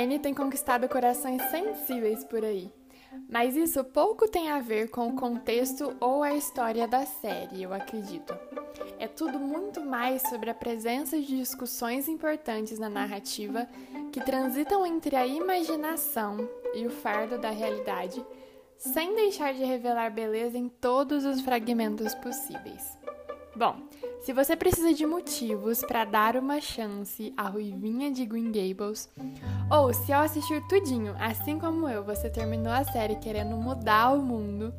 [0.00, 2.72] Anne tem conquistado corações sensíveis por aí.
[3.28, 7.74] Mas isso pouco tem a ver com o contexto ou a história da série, eu
[7.74, 8.34] acredito.
[8.98, 13.68] É tudo muito mais sobre a presença de discussões importantes na narrativa
[14.10, 18.24] que transitam entre a imaginação e o fardo da realidade,
[18.78, 22.96] sem deixar de revelar beleza em todos os fragmentos possíveis.
[23.54, 23.76] Bom,
[24.22, 29.08] se você precisa de motivos para dar uma chance à Ruivinha de Green Gables,
[29.70, 34.22] ou se ao assistir tudinho, assim como eu, você terminou a série querendo mudar o
[34.22, 34.74] mundo,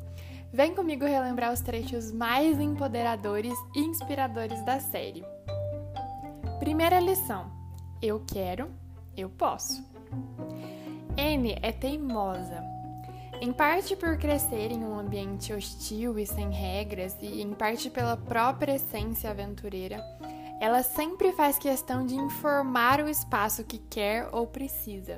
[0.52, 5.24] vem comigo relembrar os trechos mais empoderadores e inspiradores da série.
[6.60, 7.50] Primeira lição:
[8.00, 8.70] eu quero,
[9.16, 9.84] eu posso.
[11.16, 12.71] N é teimosa,
[13.42, 18.16] em parte por crescer em um ambiente hostil e sem regras, e em parte pela
[18.16, 20.00] própria essência aventureira,
[20.60, 25.16] ela sempre faz questão de informar o espaço que quer ou precisa.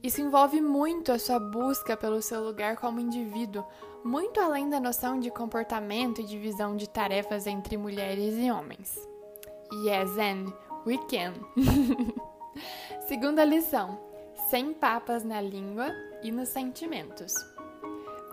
[0.00, 3.64] Isso envolve muito a sua busca pelo seu lugar como indivíduo,
[4.04, 8.96] muito além da noção de comportamento e divisão de tarefas entre mulheres e homens.
[9.84, 10.52] Yes, and
[10.86, 11.34] we can.
[13.08, 14.11] Segunda lição:
[14.52, 15.86] sem papas na língua
[16.22, 17.32] e nos sentimentos.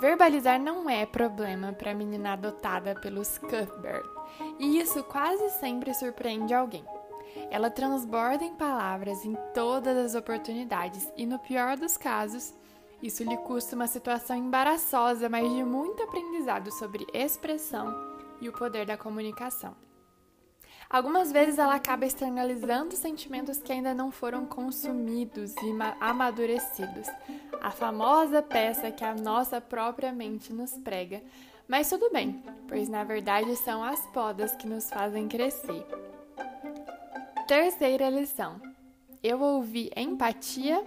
[0.02, 4.04] Verbalizar não é problema para a menina adotada pelos Cuthbert,
[4.60, 6.84] e isso quase sempre surpreende alguém.
[7.50, 12.54] Ela transborda em palavras em todas as oportunidades, e no pior dos casos,
[13.02, 17.96] isso lhe custa uma situação embaraçosa, mas de muito aprendizado sobre expressão
[18.42, 19.74] e o poder da comunicação.
[20.90, 27.08] Algumas vezes ela acaba externalizando sentimentos que ainda não foram consumidos e amadurecidos.
[27.62, 31.22] A famosa peça que a nossa própria mente nos prega.
[31.68, 35.86] Mas tudo bem, pois na verdade são as podas que nos fazem crescer.
[37.48, 38.60] Terceira lição:
[39.22, 40.84] eu ouvi empatia.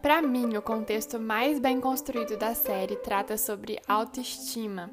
[0.00, 4.90] Para mim, o contexto mais bem construído da série trata sobre autoestima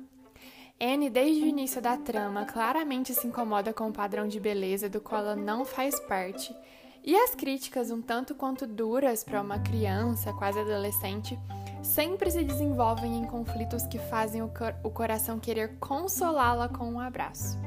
[0.79, 5.01] Anne, desde o início da trama, claramente se incomoda com o padrão de beleza do
[5.01, 6.55] qual ela não faz parte.
[7.03, 11.39] E as críticas, um tanto quanto duras para uma criança, quase adolescente,
[11.81, 16.99] sempre se desenvolvem em conflitos que fazem o, cor o coração querer consolá-la com um
[16.99, 17.57] abraço.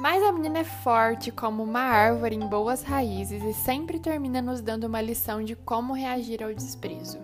[0.00, 4.60] Mas a menina é forte como uma árvore em boas raízes e sempre termina nos
[4.60, 7.18] dando uma lição de como reagir ao desprezo.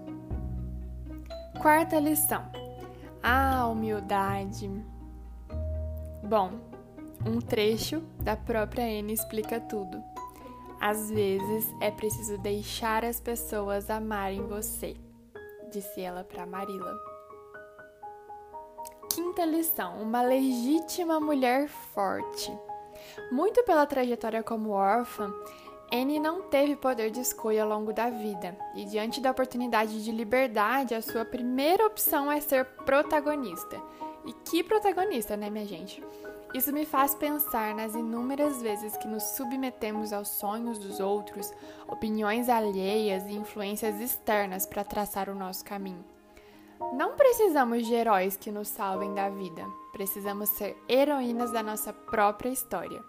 [1.61, 2.45] Quarta lição:
[3.21, 4.71] a humildade.
[6.31, 6.53] Bom,
[7.27, 10.01] um trecho da própria Anne explica tudo.
[10.81, 14.95] Às vezes é preciso deixar as pessoas amarem você,
[15.73, 16.97] disse ela para Marilla.
[19.13, 22.57] Quinta lição: uma legítima mulher forte.
[23.33, 25.35] Muito pela trajetória como órfã,
[25.93, 30.13] Anne não teve poder de escolha ao longo da vida, e diante da oportunidade de
[30.13, 33.83] liberdade, a sua primeira opção é ser protagonista.
[34.25, 36.03] E que protagonista, né, minha gente?
[36.53, 41.53] Isso me faz pensar nas inúmeras vezes que nos submetemos aos sonhos dos outros,
[41.87, 46.05] opiniões alheias e influências externas para traçar o nosso caminho.
[46.93, 52.51] Não precisamos de heróis que nos salvem da vida, precisamos ser heroínas da nossa própria
[52.51, 53.01] história.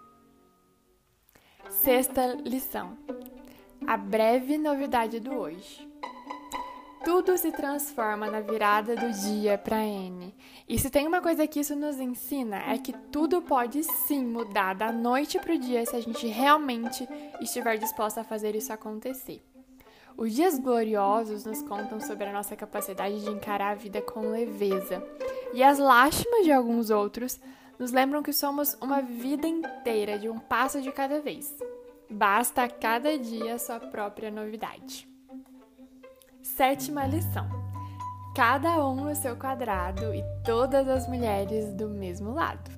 [1.68, 2.96] Sexta lição:
[3.86, 5.91] a breve novidade do hoje.
[7.04, 10.34] Tudo se transforma na virada do dia para N.
[10.68, 14.74] E se tem uma coisa que isso nos ensina é que tudo pode sim mudar
[14.74, 17.08] da noite para o dia se a gente realmente
[17.40, 19.42] estiver disposta a fazer isso acontecer.
[20.16, 25.02] Os dias gloriosos nos contam sobre a nossa capacidade de encarar a vida com leveza,
[25.52, 27.40] e as lástimas de alguns outros
[27.78, 31.52] nos lembram que somos uma vida inteira de um passo de cada vez.
[32.08, 35.11] Basta a cada dia a sua própria novidade.
[36.62, 37.48] Sétima lição:
[38.36, 42.70] cada um no seu quadrado e todas as mulheres do mesmo lado.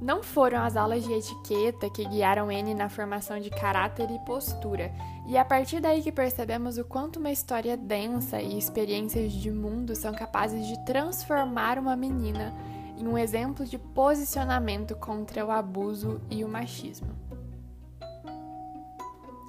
[0.00, 4.92] Não foram as aulas de etiqueta que guiaram N na formação de caráter e postura,
[5.26, 9.50] e é a partir daí que percebemos o quanto uma história densa e experiências de
[9.50, 12.54] mundo são capazes de transformar uma menina
[12.96, 17.10] em um exemplo de posicionamento contra o abuso e o machismo.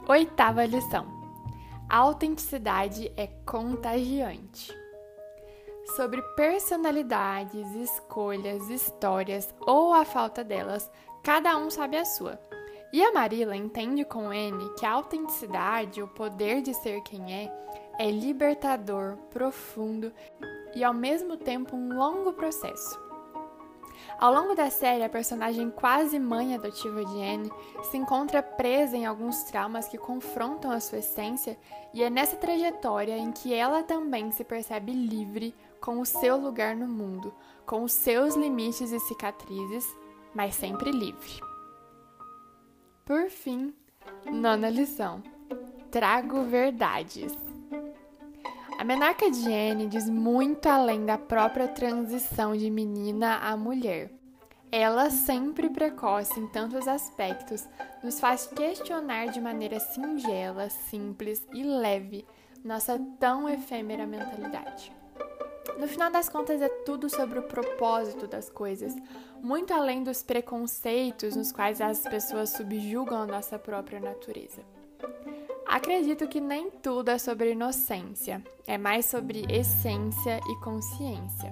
[0.10, 1.21] Oitava lição
[1.92, 4.74] a autenticidade é contagiante.
[5.98, 10.90] Sobre personalidades, escolhas, histórias ou a falta delas,
[11.22, 12.40] cada um sabe a sua.
[12.94, 17.52] E a Marilla entende com N que a autenticidade, o poder de ser quem é,
[18.00, 20.14] é libertador, profundo
[20.74, 23.11] e ao mesmo tempo um longo processo.
[24.22, 27.52] Ao longo da série, a personagem quase mãe adotiva de Anne
[27.90, 31.58] se encontra presa em alguns traumas que confrontam a sua essência,
[31.92, 36.76] e é nessa trajetória em que ela também se percebe livre com o seu lugar
[36.76, 37.34] no mundo,
[37.66, 39.88] com os seus limites e cicatrizes,
[40.36, 41.42] mas sempre livre.
[43.04, 43.74] Por fim,
[44.32, 45.24] nona lição:
[45.90, 47.36] trago verdades.
[48.82, 54.10] A menarca de Anne diz muito além da própria transição de menina a mulher.
[54.72, 57.64] Ela, sempre precoce em tantos aspectos,
[58.04, 62.26] nos faz questionar de maneira singela, simples e leve
[62.66, 64.92] nossa tão efêmera mentalidade.
[65.78, 68.96] No final das contas, é tudo sobre o propósito das coisas,
[69.44, 74.64] muito além dos preconceitos nos quais as pessoas subjugam a nossa própria natureza.
[75.72, 81.50] Acredito que nem tudo é sobre inocência, é mais sobre essência e consciência.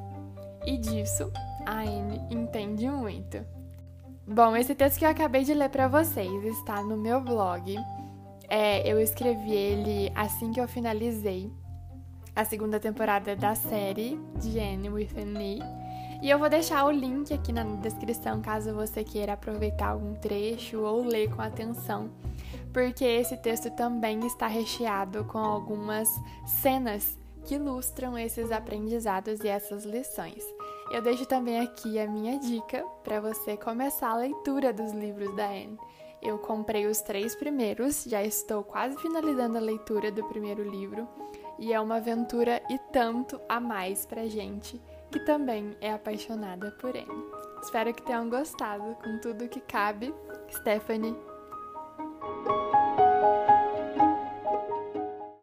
[0.65, 1.31] E disso
[1.65, 3.37] a Anne entende muito.
[4.27, 7.73] Bom, esse texto que eu acabei de ler para vocês está no meu blog.
[8.49, 11.49] É, eu escrevi ele assim que eu finalizei
[12.35, 15.59] a segunda temporada da série de Anne with Me.
[15.59, 15.78] E
[16.27, 21.03] eu vou deixar o link aqui na descrição caso você queira aproveitar algum trecho ou
[21.03, 22.09] ler com atenção
[22.73, 26.09] porque esse texto também está recheado com algumas
[26.45, 30.43] cenas que ilustram esses aprendizados e essas lições.
[30.91, 35.47] Eu deixo também aqui a minha dica para você começar a leitura dos livros da
[35.47, 35.77] Anne.
[36.21, 41.07] Eu comprei os três primeiros, já estou quase finalizando a leitura do primeiro livro,
[41.57, 44.79] e é uma aventura e tanto a mais pra gente
[45.11, 47.25] que também é apaixonada por Anne.
[47.61, 50.13] Espero que tenham gostado com tudo que cabe.
[50.51, 51.15] Stephanie